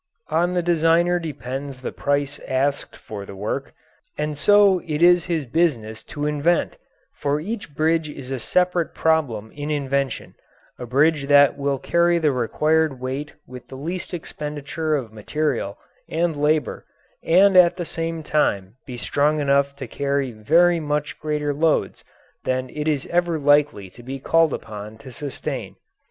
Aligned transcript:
On 0.29 0.55
the 0.55 0.63
designer 0.63 1.19
depends 1.19 1.83
the 1.83 1.91
price 1.91 2.39
asked 2.47 2.95
for 2.95 3.23
the 3.23 3.35
work, 3.35 3.71
and 4.17 4.35
so 4.35 4.81
it 4.87 4.99
is 5.03 5.25
his 5.25 5.45
business 5.45 6.01
to 6.05 6.25
invent, 6.25 6.77
for 7.13 7.39
each 7.39 7.75
bridge 7.75 8.09
is 8.09 8.31
a 8.31 8.39
separate 8.39 8.95
problem 8.95 9.51
in 9.51 9.69
invention, 9.69 10.33
a 10.79 10.87
bridge 10.87 11.27
that 11.27 11.55
will 11.55 11.77
carry 11.77 12.17
the 12.17 12.31
required 12.31 12.99
weight 12.99 13.33
with 13.45 13.67
the 13.67 13.75
least 13.75 14.11
expenditure 14.11 14.95
of 14.95 15.13
material 15.13 15.77
and 16.09 16.35
labour 16.35 16.83
and 17.21 17.55
at 17.55 17.77
the 17.77 17.85
same 17.85 18.23
time 18.23 18.77
be 18.87 18.97
strong 18.97 19.39
enough 19.39 19.75
to 19.75 19.85
carry 19.85 20.31
very 20.31 20.79
much 20.79 21.19
greater 21.19 21.53
loads 21.53 22.03
than 22.43 22.71
it 22.71 22.87
is 22.87 23.05
ever 23.11 23.37
likely 23.37 23.87
to 23.91 24.01
be 24.01 24.17
called 24.17 24.51
upon 24.51 24.97
to 24.97 25.11
sustain. 25.11 25.75